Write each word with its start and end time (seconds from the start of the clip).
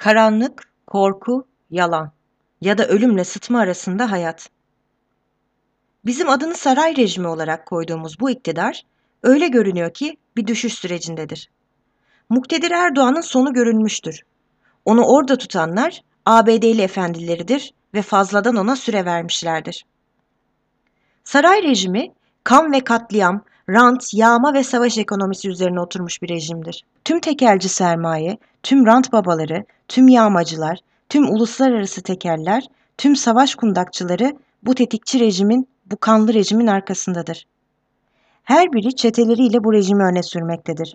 Karanlık, 0.00 0.72
korku, 0.86 1.46
yalan 1.70 2.12
ya 2.60 2.78
da 2.78 2.86
ölümle 2.86 3.24
sıtma 3.24 3.60
arasında 3.60 4.10
hayat. 4.10 4.50
Bizim 6.04 6.28
adını 6.28 6.54
saray 6.54 6.96
rejimi 6.96 7.28
olarak 7.28 7.66
koyduğumuz 7.66 8.20
bu 8.20 8.30
iktidar 8.30 8.82
öyle 9.22 9.48
görünüyor 9.48 9.94
ki 9.94 10.16
bir 10.36 10.46
düşüş 10.46 10.74
sürecindedir. 10.74 11.50
Muktedir 12.28 12.70
Erdoğan'ın 12.70 13.20
sonu 13.20 13.52
görülmüştür. 13.52 14.22
Onu 14.84 15.04
orada 15.04 15.38
tutanlar 15.38 16.02
ABD'li 16.26 16.82
efendileridir 16.82 17.74
ve 17.94 18.02
fazladan 18.02 18.56
ona 18.56 18.76
süre 18.76 19.04
vermişlerdir. 19.04 19.84
Saray 21.24 21.62
rejimi 21.62 22.12
kan 22.44 22.72
ve 22.72 22.80
katliam, 22.80 23.44
rant, 23.68 24.14
yağma 24.14 24.54
ve 24.54 24.64
savaş 24.64 24.98
ekonomisi 24.98 25.48
üzerine 25.48 25.80
oturmuş 25.80 26.22
bir 26.22 26.28
rejimdir. 26.28 26.84
Tüm 27.04 27.20
tekelci 27.20 27.68
sermaye, 27.68 28.38
tüm 28.62 28.86
rant 28.86 29.12
babaları, 29.12 29.64
tüm 29.88 30.08
yağmacılar, 30.08 30.78
tüm 31.08 31.34
uluslararası 31.34 32.02
tekerler, 32.02 32.64
tüm 32.98 33.16
savaş 33.16 33.54
kundakçıları 33.54 34.36
bu 34.62 34.74
tetikçi 34.74 35.20
rejimin, 35.20 35.68
bu 35.86 35.96
kanlı 35.96 36.34
rejimin 36.34 36.66
arkasındadır. 36.66 37.46
Her 38.44 38.72
biri 38.72 38.96
çeteleriyle 38.96 39.64
bu 39.64 39.72
rejimi 39.72 40.02
öne 40.02 40.22
sürmektedir. 40.22 40.94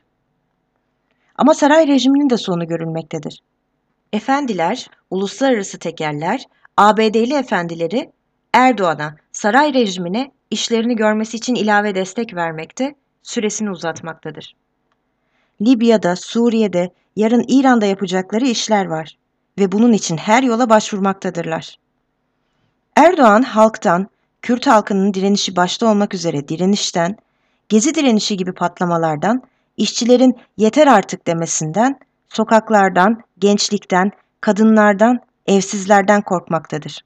Ama 1.36 1.54
saray 1.54 1.88
rejiminin 1.88 2.30
de 2.30 2.38
sonu 2.38 2.68
görülmektedir. 2.68 3.44
Efendiler, 4.14 4.90
uluslararası 5.10 5.80
tekerler, 5.80 6.46
ABD'li 6.78 7.34
efendileri 7.34 8.12
Erdoğan'a, 8.54 9.16
saray 9.32 9.74
rejimine 9.74 10.32
işlerini 10.52 10.96
görmesi 10.96 11.38
için 11.38 11.56
ilave 11.56 11.96
destek 11.96 12.36
vermekte, 12.36 12.96
süresini 13.24 13.70
uzatmaktadır. 13.72 14.56
Libya'da, 15.62 16.16
Suriye'de, 16.16 16.92
yarın 17.16 17.46
İran'da 17.48 17.86
yapacakları 17.86 18.46
işler 18.46 18.86
var 18.86 19.18
ve 19.60 19.72
bunun 19.72 19.94
için 19.94 20.18
her 20.18 20.44
yola 20.44 20.70
başvurmaktadırlar. 20.70 21.80
Erdoğan 22.96 23.42
halktan, 23.42 24.08
Kürt 24.42 24.68
halkının 24.68 25.14
direnişi 25.14 25.56
başta 25.56 25.88
olmak 25.88 26.14
üzere 26.14 26.48
direnişten, 26.48 27.18
gezi 27.70 27.96
direnişi 27.96 28.38
gibi 28.38 28.54
patlamalardan, 28.54 29.42
işçilerin 29.78 30.36
yeter 30.58 30.88
artık 30.88 31.28
demesinden, 31.28 32.00
sokaklardan, 32.30 33.22
gençlikten, 33.38 34.12
kadınlardan, 34.42 35.20
evsizlerden 35.46 36.22
korkmaktadır. 36.22 37.06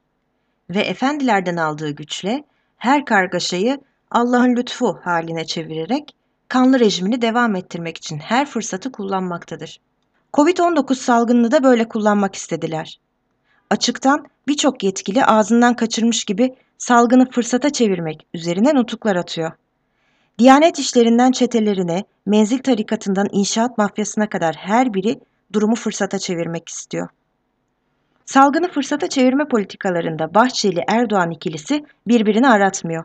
Ve 0.69 0.79
efendilerden 0.79 1.55
aldığı 1.55 1.91
güçle 1.91 2.44
her 2.77 3.05
kargaşayı 3.05 3.81
Allah'ın 4.11 4.55
lütfu 4.55 4.99
haline 5.03 5.45
çevirerek 5.45 6.16
kanlı 6.47 6.79
rejimini 6.79 7.21
devam 7.21 7.55
ettirmek 7.55 7.97
için 7.97 8.17
her 8.17 8.45
fırsatı 8.45 8.91
kullanmaktadır. 8.91 9.79
Covid-19 10.33 10.95
salgınını 10.95 11.52
da 11.52 11.63
böyle 11.63 11.89
kullanmak 11.89 12.35
istediler. 12.35 12.99
Açıktan 13.69 14.25
birçok 14.47 14.83
yetkili 14.83 15.25
ağzından 15.25 15.75
kaçırmış 15.75 16.23
gibi 16.23 16.55
salgını 16.77 17.31
fırsata 17.31 17.69
çevirmek 17.69 18.27
üzerine 18.33 18.75
nutuklar 18.75 19.16
atıyor. 19.16 19.52
Diyanet 20.39 20.80
işlerinden 20.80 21.31
çetelerine, 21.31 22.03
menzil 22.25 22.59
tarikatından 22.59 23.27
inşaat 23.31 23.77
mafyasına 23.77 24.30
kadar 24.30 24.55
her 24.55 24.94
biri 24.94 25.19
durumu 25.53 25.75
fırsata 25.75 26.19
çevirmek 26.19 26.69
istiyor. 26.69 27.09
Salgını 28.25 28.72
fırsata 28.72 29.09
çevirme 29.09 29.47
politikalarında 29.47 30.33
Bahçeli-Erdoğan 30.33 31.31
ikilisi 31.31 31.85
birbirini 32.07 32.50
aratmıyor. 32.50 33.03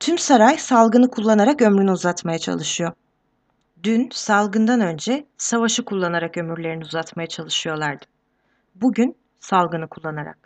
Tüm 0.00 0.18
saray 0.18 0.58
salgını 0.58 1.10
kullanarak 1.10 1.62
ömrünü 1.62 1.90
uzatmaya 1.90 2.38
çalışıyor. 2.38 2.92
Dün 3.82 4.08
salgından 4.12 4.80
önce 4.80 5.26
savaşı 5.36 5.84
kullanarak 5.84 6.36
ömürlerini 6.38 6.84
uzatmaya 6.84 7.26
çalışıyorlardı. 7.26 8.04
Bugün 8.74 9.16
salgını 9.40 9.88
kullanarak. 9.88 10.38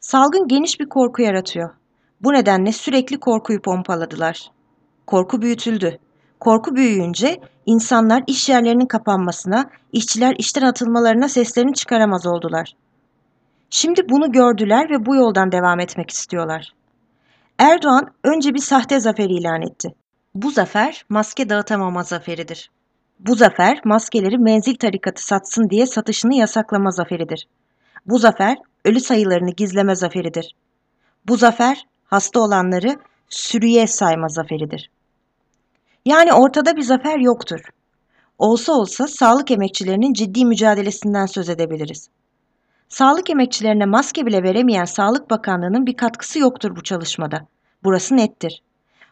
Salgın 0.00 0.48
geniş 0.48 0.80
bir 0.80 0.88
korku 0.88 1.22
yaratıyor. 1.22 1.70
Bu 2.20 2.32
nedenle 2.32 2.72
sürekli 2.72 3.20
korkuyu 3.20 3.62
pompaladılar. 3.62 4.50
Korku 5.06 5.42
büyütüldü. 5.42 5.98
Korku 6.40 6.76
büyüyünce 6.76 7.40
insanlar 7.66 8.24
iş 8.26 8.48
yerlerinin 8.48 8.86
kapanmasına, 8.86 9.70
işçiler 9.92 10.34
işten 10.38 10.62
atılmalarına 10.62 11.28
seslerini 11.28 11.74
çıkaramaz 11.74 12.26
oldular. 12.26 12.72
Şimdi 13.70 14.08
bunu 14.08 14.32
gördüler 14.32 14.90
ve 14.90 15.06
bu 15.06 15.16
yoldan 15.16 15.52
devam 15.52 15.80
etmek 15.80 16.10
istiyorlar. 16.10 16.72
Erdoğan 17.58 18.12
önce 18.24 18.54
bir 18.54 18.60
sahte 18.60 19.00
zafer 19.00 19.28
ilan 19.30 19.62
etti. 19.62 19.94
Bu 20.34 20.50
zafer 20.50 21.04
maske 21.08 21.48
dağıtamama 21.48 22.02
zaferidir. 22.02 22.70
Bu 23.18 23.34
zafer 23.34 23.80
maskeleri 23.84 24.38
menzil 24.38 24.74
tarikatı 24.74 25.24
satsın 25.24 25.70
diye 25.70 25.86
satışını 25.86 26.34
yasaklama 26.34 26.90
zaferidir. 26.90 27.48
Bu 28.06 28.18
zafer 28.18 28.58
ölü 28.84 29.00
sayılarını 29.00 29.50
gizleme 29.50 29.94
zaferidir. 29.94 30.54
Bu 31.28 31.36
zafer 31.36 31.86
hasta 32.04 32.40
olanları 32.40 32.96
sürüye 33.28 33.86
sayma 33.86 34.28
zaferidir. 34.28 34.90
Yani 36.04 36.32
ortada 36.32 36.76
bir 36.76 36.82
zafer 36.82 37.18
yoktur. 37.18 37.60
Olsa 38.38 38.72
olsa 38.72 39.08
sağlık 39.08 39.50
emekçilerinin 39.50 40.12
ciddi 40.12 40.44
mücadelesinden 40.44 41.26
söz 41.26 41.48
edebiliriz. 41.48 42.08
Sağlık 42.88 43.30
emekçilerine 43.30 43.86
maske 43.86 44.26
bile 44.26 44.42
veremeyen 44.42 44.84
Sağlık 44.84 45.30
Bakanlığı'nın 45.30 45.86
bir 45.86 45.96
katkısı 45.96 46.38
yoktur 46.38 46.76
bu 46.76 46.82
çalışmada. 46.82 47.46
Burası 47.84 48.16
nettir. 48.16 48.62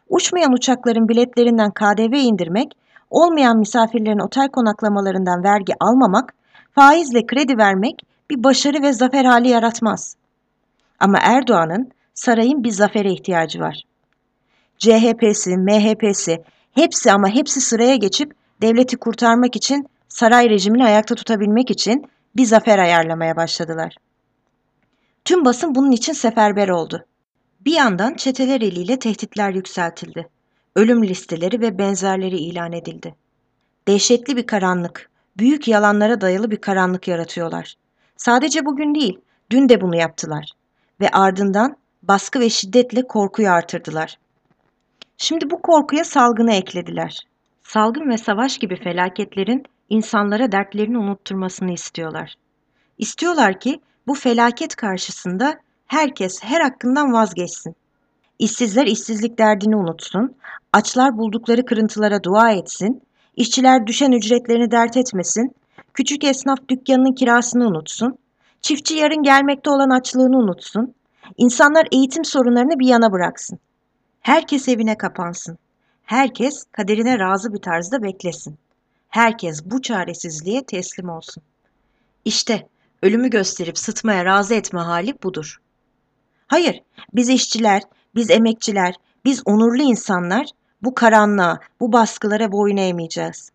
Uçmayan 0.09 0.53
uçakların 0.53 1.09
biletlerinden 1.09 1.71
KDV 1.71 2.15
indirmek, 2.15 2.73
olmayan 3.11 3.59
misafirlerin 3.59 4.19
otel 4.19 4.49
konaklamalarından 4.49 5.45
vergi 5.45 5.73
almamak, 5.81 6.35
faizle 6.75 7.27
kredi 7.27 7.59
vermek 7.59 8.01
bir 8.31 8.45
başarı 8.45 8.83
ve 8.83 8.93
zafer 8.93 9.25
hali 9.25 9.49
yaratmaz. 9.49 10.17
Ama 11.01 11.19
Erdoğan'ın 11.23 11.91
sarayın 12.15 12.65
bir 12.65 12.71
zafere 12.71 13.13
ihtiyacı 13.13 13.61
var. 13.61 13.83
CHP'si, 14.79 15.57
MHP'si 15.57 16.43
hepsi 16.73 17.13
ama 17.13 17.29
hepsi 17.29 17.61
sıraya 17.61 17.97
geçip 17.97 18.33
devleti 18.63 18.97
kurtarmak 18.97 19.57
için 19.57 19.87
saray 20.09 20.51
rejimini 20.51 20.85
ayakta 20.85 21.15
tutabilmek 21.15 21.71
için 21.71 22.11
bir 22.37 22.45
zafer 22.45 22.79
ayarlamaya 22.79 23.37
başladılar. 23.37 23.97
Tüm 25.25 25.45
basın 25.45 25.75
bunun 25.75 25.91
için 25.91 26.13
seferber 26.13 26.69
oldu. 26.69 27.05
Bir 27.61 27.73
yandan 27.73 28.15
çeteler 28.15 28.61
eliyle 28.61 28.99
tehditler 28.99 29.51
yükseltildi. 29.51 30.29
Ölüm 30.77 31.05
listeleri 31.05 31.61
ve 31.61 31.79
benzerleri 31.79 32.37
ilan 32.37 32.73
edildi. 32.73 33.15
Dehşetli 33.89 34.37
bir 34.37 34.47
karanlık, 34.47 35.11
büyük 35.37 35.69
yalanlara 35.69 36.21
dayalı 36.21 36.51
bir 36.51 36.57
karanlık 36.57 37.09
yaratıyorlar. 37.09 37.75
Sadece 38.17 38.65
bugün 38.65 38.95
değil, 38.95 39.21
dün 39.51 39.69
de 39.69 39.81
bunu 39.81 39.97
yaptılar. 39.97 40.53
Ve 41.01 41.09
ardından 41.09 41.77
baskı 42.03 42.41
ve 42.41 42.51
şiddetle 42.51 43.07
korkuyu 43.07 43.51
artırdılar. 43.51 44.19
Şimdi 45.17 45.51
bu 45.51 45.63
korkuya 45.63 46.05
salgını 46.05 46.53
eklediler. 46.53 47.19
Salgın 47.63 48.11
ve 48.11 48.19
savaş 48.19 48.59
gibi 48.59 48.77
felaketlerin 48.77 49.65
insanlara 49.89 50.53
dertlerini 50.53 50.99
unutturmasını 50.99 51.73
istiyorlar. 51.73 52.35
İstiyorlar 52.99 53.61
ki 53.61 53.81
bu 54.07 54.15
felaket 54.15 54.77
karşısında 54.77 55.61
herkes 55.89 56.43
her 56.43 56.61
hakkından 56.61 57.13
vazgeçsin. 57.13 57.77
İşsizler 58.39 58.87
işsizlik 58.87 59.39
derdini 59.39 59.77
unutsun, 59.77 60.37
açlar 60.73 61.19
buldukları 61.19 61.65
kırıntılara 61.65 62.23
dua 62.23 62.53
etsin, 62.53 63.03
işçiler 63.37 63.87
düşen 63.87 64.13
ücretlerini 64.13 64.71
dert 64.71 64.97
etmesin, 64.97 65.55
küçük 65.95 66.25
esnaf 66.25 66.59
dükkanının 66.69 67.13
kirasını 67.13 67.67
unutsun, 67.67 68.19
çiftçi 68.63 68.97
yarın 68.97 69.23
gelmekte 69.23 69.71
olan 69.71 69.91
açlığını 69.91 70.37
unutsun, 70.37 70.95
insanlar 71.37 71.89
eğitim 71.93 72.25
sorunlarını 72.25 72.79
bir 72.79 72.87
yana 72.87 73.13
bıraksın. 73.13 73.59
Herkes 74.21 74.69
evine 74.69 74.99
kapansın. 74.99 75.59
Herkes 76.05 76.65
kaderine 76.73 77.19
razı 77.19 77.53
bir 77.53 77.63
tarzda 77.63 78.03
beklesin. 78.03 78.59
Herkes 79.09 79.65
bu 79.65 79.83
çaresizliğe 79.83 80.65
teslim 80.65 81.09
olsun. 81.09 81.43
İşte 82.25 82.67
ölümü 83.03 83.31
gösterip 83.31 83.79
sıtmaya 83.79 84.25
razı 84.25 84.55
etme 84.55 84.81
hali 84.81 85.23
budur. 85.23 85.61
Hayır, 86.49 86.83
biz 87.15 87.29
işçiler, 87.29 87.83
biz 88.15 88.31
emekçiler, 88.31 88.95
biz 89.25 89.43
onurlu 89.45 89.83
insanlar 89.83 90.47
bu 90.83 90.95
karanlığa, 90.95 91.61
bu 91.81 91.93
baskılara 91.93 92.53
boyun 92.53 92.77
eğmeyeceğiz. 92.77 93.51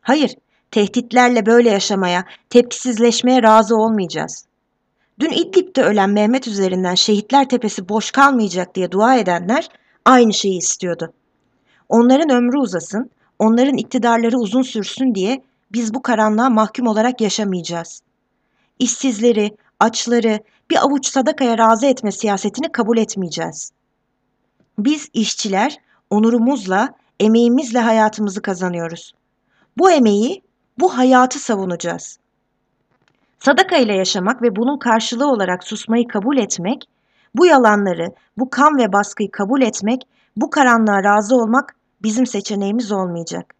Hayır, 0.00 0.34
tehditlerle 0.70 1.46
böyle 1.46 1.70
yaşamaya, 1.70 2.24
tepkisizleşmeye 2.50 3.42
razı 3.42 3.76
olmayacağız. 3.76 4.46
Dün 5.20 5.30
İdlib'de 5.30 5.82
ölen 5.82 6.10
Mehmet 6.10 6.48
üzerinden 6.48 6.94
şehitler 6.94 7.48
tepesi 7.48 7.88
boş 7.88 8.10
kalmayacak 8.10 8.74
diye 8.74 8.90
dua 8.90 9.16
edenler 9.16 9.68
aynı 10.04 10.34
şeyi 10.34 10.58
istiyordu. 10.58 11.12
Onların 11.88 12.30
ömrü 12.30 12.58
uzasın, 12.58 13.10
onların 13.38 13.76
iktidarları 13.76 14.38
uzun 14.38 14.62
sürsün 14.62 15.14
diye 15.14 15.42
biz 15.72 15.94
bu 15.94 16.02
karanlığa 16.02 16.50
mahkum 16.50 16.86
olarak 16.86 17.20
yaşamayacağız. 17.20 18.02
İşsizleri, 18.78 19.56
açları 19.80 20.40
bir 20.70 20.76
avuç 20.84 21.06
sadakaya 21.06 21.58
razı 21.58 21.86
etme 21.86 22.12
siyasetini 22.12 22.72
kabul 22.72 22.98
etmeyeceğiz. 22.98 23.70
Biz 24.78 25.08
işçiler 25.12 25.76
onurumuzla, 26.10 26.94
emeğimizle 27.20 27.80
hayatımızı 27.80 28.42
kazanıyoruz. 28.42 29.12
Bu 29.78 29.90
emeği, 29.90 30.42
bu 30.78 30.98
hayatı 30.98 31.38
savunacağız. 31.38 32.18
Sadaka 33.38 33.76
ile 33.76 33.96
yaşamak 33.96 34.42
ve 34.42 34.56
bunun 34.56 34.78
karşılığı 34.78 35.30
olarak 35.30 35.64
susmayı 35.64 36.08
kabul 36.08 36.38
etmek, 36.38 36.84
bu 37.34 37.46
yalanları, 37.46 38.14
bu 38.38 38.50
kan 38.50 38.78
ve 38.78 38.92
baskıyı 38.92 39.30
kabul 39.30 39.62
etmek, 39.62 40.02
bu 40.36 40.50
karanlığa 40.50 41.04
razı 41.04 41.36
olmak 41.36 41.76
bizim 42.02 42.26
seçeneğimiz 42.26 42.92
olmayacak. 42.92 43.54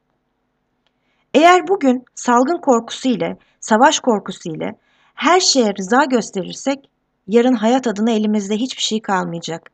Eğer 1.34 1.68
bugün 1.68 2.04
salgın 2.14 2.58
korkusu 2.60 3.08
ile, 3.08 3.36
savaş 3.60 4.00
korkusu 4.00 4.50
ile 4.50 4.78
her 5.14 5.40
şeye 5.40 5.74
rıza 5.74 6.04
gösterirsek, 6.04 6.90
yarın 7.26 7.54
hayat 7.54 7.86
adına 7.86 8.10
elimizde 8.10 8.56
hiçbir 8.56 8.82
şey 8.82 9.02
kalmayacak. 9.02 9.70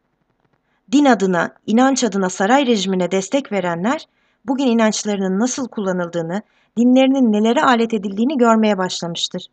Din 0.93 1.05
adına, 1.05 1.55
inanç 1.67 2.05
adına 2.05 2.31
saray 2.31 2.67
rejimine 2.67 3.11
destek 3.11 3.53
verenler, 3.53 4.07
bugün 4.45 4.67
inançlarının 4.67 5.39
nasıl 5.39 5.69
kullanıldığını, 5.69 6.43
dinlerinin 6.77 7.33
nelere 7.33 7.63
alet 7.63 7.95
edildiğini 7.95 8.39
görmeye 8.39 8.79
başlamıştır. 8.79 9.47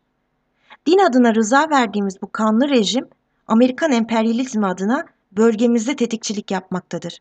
Din 0.86 0.98
adına 0.98 1.34
rıza 1.34 1.70
verdiğimiz 1.70 2.22
bu 2.22 2.32
kanlı 2.32 2.68
rejim, 2.68 3.08
Amerikan 3.46 3.92
emperyalizmi 3.92 4.66
adına 4.66 5.06
bölgemizde 5.32 5.96
tetikçilik 5.96 6.50
yapmaktadır. 6.50 7.18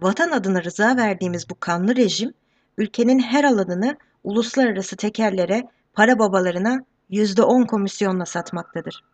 Vatan 0.00 0.30
adına 0.30 0.64
rıza 0.64 0.96
verdiğimiz 0.96 1.50
bu 1.50 1.54
kanlı 1.60 1.96
rejim, 1.96 2.34
ülkenin 2.78 3.18
her 3.18 3.44
alanını 3.44 3.96
uluslararası 4.24 4.96
tekerlere, 4.96 5.68
para 5.92 6.18
babalarına 6.18 6.84
%10 7.10 7.66
komisyonla 7.66 8.26
satmaktadır. 8.26 9.04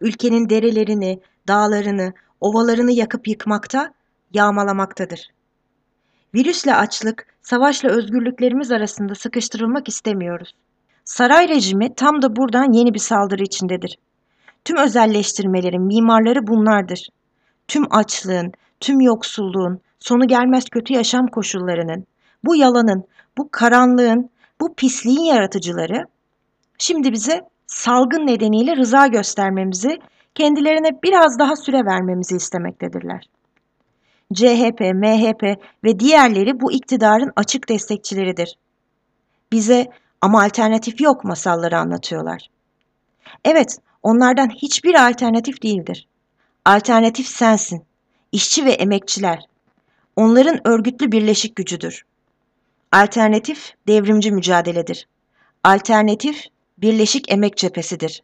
Ülkenin 0.00 0.48
derelerini, 0.48 1.20
dağlarını, 1.48 2.12
ovalarını 2.40 2.92
yakıp 2.92 3.28
yıkmakta, 3.28 3.94
yağmalamaktadır. 4.34 5.28
Virüsle 6.34 6.74
açlık, 6.74 7.26
savaşla 7.42 7.90
özgürlüklerimiz 7.90 8.72
arasında 8.72 9.14
sıkıştırılmak 9.14 9.88
istemiyoruz. 9.88 10.54
Saray 11.04 11.48
rejimi 11.48 11.94
tam 11.94 12.22
da 12.22 12.36
buradan 12.36 12.72
yeni 12.72 12.94
bir 12.94 12.98
saldırı 12.98 13.42
içindedir. 13.42 13.98
Tüm 14.64 14.76
özelleştirmelerin 14.76 15.82
mimarları 15.82 16.46
bunlardır. 16.46 17.08
Tüm 17.68 17.94
açlığın, 17.94 18.52
tüm 18.80 19.00
yoksulluğun, 19.00 19.80
sonu 19.98 20.28
gelmez 20.28 20.64
kötü 20.70 20.92
yaşam 20.92 21.26
koşullarının, 21.26 22.06
bu 22.44 22.56
yalanın, 22.56 23.04
bu 23.38 23.48
karanlığın, 23.50 24.30
bu 24.60 24.74
pisliğin 24.74 25.24
yaratıcıları 25.24 26.04
şimdi 26.78 27.12
bize 27.12 27.40
salgın 27.66 28.26
nedeniyle 28.26 28.76
rıza 28.76 29.06
göstermemizi, 29.06 29.98
kendilerine 30.34 31.02
biraz 31.02 31.38
daha 31.38 31.56
süre 31.56 31.84
vermemizi 31.84 32.36
istemektedirler. 32.36 33.28
CHP, 34.34 34.80
MHP 34.80 35.58
ve 35.84 36.00
diğerleri 36.00 36.60
bu 36.60 36.72
iktidarın 36.72 37.32
açık 37.36 37.68
destekçileridir. 37.68 38.58
Bize 39.52 39.90
ama 40.20 40.42
alternatif 40.42 41.00
yok 41.00 41.24
masalları 41.24 41.78
anlatıyorlar. 41.78 42.48
Evet, 43.44 43.78
onlardan 44.02 44.48
hiçbir 44.48 45.08
alternatif 45.08 45.62
değildir. 45.62 46.08
Alternatif 46.64 47.26
sensin, 47.26 47.84
işçi 48.32 48.64
ve 48.64 48.72
emekçiler. 48.72 49.44
Onların 50.16 50.68
örgütlü 50.68 51.12
birleşik 51.12 51.56
gücüdür. 51.56 52.04
Alternatif 52.92 53.74
devrimci 53.86 54.30
mücadeledir. 54.30 55.08
Alternatif 55.64 56.44
birleşik 56.78 57.32
emek 57.32 57.56
cephesidir. 57.56 58.22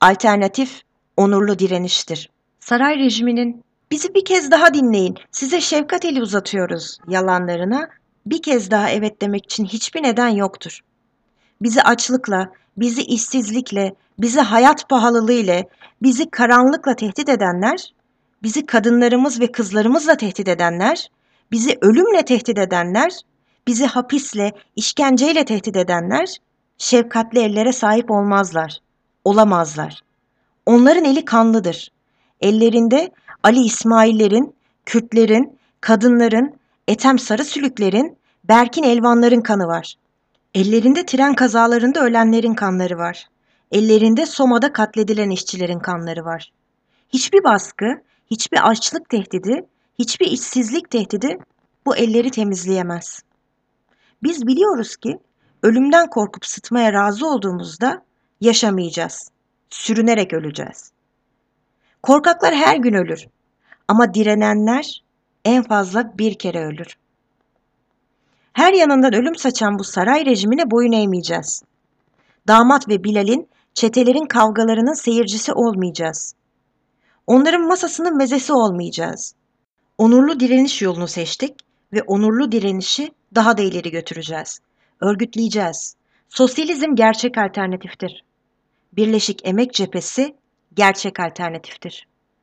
Alternatif 0.00 0.82
onurlu 1.16 1.58
direniştir. 1.58 2.30
Saray 2.60 2.98
rejiminin 2.98 3.64
bizi 3.90 4.14
bir 4.14 4.24
kez 4.24 4.50
daha 4.50 4.74
dinleyin, 4.74 5.16
size 5.30 5.60
şefkat 5.60 6.04
eli 6.04 6.22
uzatıyoruz 6.22 6.98
yalanlarına 7.08 7.88
bir 8.26 8.42
kez 8.42 8.70
daha 8.70 8.90
evet 8.90 9.22
demek 9.22 9.44
için 9.44 9.64
hiçbir 9.64 10.02
neden 10.02 10.28
yoktur. 10.28 10.80
Bizi 11.62 11.82
açlıkla, 11.82 12.52
bizi 12.76 13.02
işsizlikle, 13.02 13.94
bizi 14.18 14.40
hayat 14.40 14.88
pahalılığıyla, 14.88 15.64
bizi 16.02 16.30
karanlıkla 16.30 16.96
tehdit 16.96 17.28
edenler, 17.28 17.94
bizi 18.42 18.66
kadınlarımız 18.66 19.40
ve 19.40 19.52
kızlarımızla 19.52 20.16
tehdit 20.16 20.48
edenler, 20.48 21.10
bizi 21.50 21.78
ölümle 21.80 22.24
tehdit 22.24 22.58
edenler, 22.58 23.12
bizi 23.66 23.86
hapisle, 23.86 24.52
işkenceyle 24.76 25.44
tehdit 25.44 25.76
edenler 25.76 26.36
şefkatli 26.78 27.40
ellere 27.40 27.72
sahip 27.72 28.10
olmazlar, 28.10 28.78
olamazlar. 29.24 30.00
Onların 30.66 31.04
eli 31.04 31.24
kanlıdır. 31.24 31.88
Ellerinde 32.40 33.10
Ali 33.42 33.60
İsmail'lerin, 33.60 34.54
Kürtlerin, 34.86 35.58
kadınların, 35.80 36.54
Etem 36.88 37.18
Sarı 37.18 37.44
Sülüklerin, 37.44 38.18
Berkin 38.44 38.82
Elvanların 38.82 39.40
kanı 39.40 39.66
var. 39.66 39.94
Ellerinde 40.54 41.06
tren 41.06 41.34
kazalarında 41.34 42.04
ölenlerin 42.04 42.54
kanları 42.54 42.98
var. 42.98 43.28
Ellerinde 43.72 44.26
Soma'da 44.26 44.72
katledilen 44.72 45.30
işçilerin 45.30 45.78
kanları 45.78 46.24
var. 46.24 46.52
Hiçbir 47.08 47.44
baskı, 47.44 48.02
hiçbir 48.30 48.70
açlık 48.70 49.08
tehdidi, 49.08 49.66
hiçbir 49.98 50.26
işsizlik 50.26 50.90
tehdidi 50.90 51.38
bu 51.86 51.96
elleri 51.96 52.30
temizleyemez. 52.30 53.22
Biz 54.22 54.46
biliyoruz 54.46 54.96
ki 54.96 55.18
ölümden 55.62 56.10
korkup 56.10 56.46
sıtmaya 56.46 56.92
razı 56.92 57.26
olduğumuzda 57.26 58.02
yaşamayacağız. 58.40 59.30
Sürünerek 59.70 60.32
öleceğiz. 60.32 60.92
Korkaklar 62.02 62.54
her 62.54 62.76
gün 62.76 62.94
ölür 62.94 63.26
ama 63.88 64.14
direnenler 64.14 65.02
en 65.44 65.62
fazla 65.62 66.18
bir 66.18 66.34
kere 66.34 66.64
ölür. 66.64 66.96
Her 68.52 68.72
yanından 68.72 69.14
ölüm 69.14 69.36
saçan 69.36 69.78
bu 69.78 69.84
saray 69.84 70.26
rejimine 70.26 70.70
boyun 70.70 70.92
eğmeyeceğiz. 70.92 71.62
Damat 72.48 72.88
ve 72.88 73.04
Bilal'in, 73.04 73.48
çetelerin 73.74 74.26
kavgalarının 74.26 74.92
seyircisi 74.92 75.52
olmayacağız. 75.52 76.34
Onların 77.26 77.66
masasının 77.66 78.16
mezesi 78.16 78.52
olmayacağız. 78.52 79.34
Onurlu 79.98 80.40
direniş 80.40 80.82
yolunu 80.82 81.08
seçtik 81.08 81.54
ve 81.92 82.02
onurlu 82.02 82.52
direnişi 82.52 83.12
daha 83.34 83.58
da 83.58 83.62
ileri 83.62 83.90
götüreceğiz. 83.90 84.60
Örgütleyeceğiz. 85.00 85.96
Sosyalizm 86.28 86.94
gerçek 86.94 87.38
alternatiftir. 87.38 88.24
Birleşik 88.92 89.48
Emek 89.48 89.74
Cephesi 89.74 90.36
gerçek 90.74 91.20
alternatiftir. 91.20 92.06